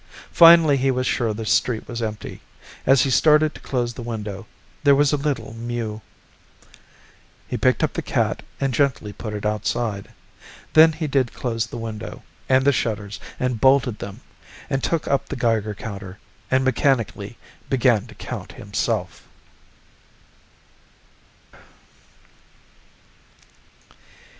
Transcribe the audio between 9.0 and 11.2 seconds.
put it outside. Then he